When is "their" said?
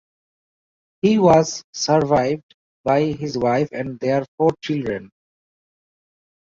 3.99-4.25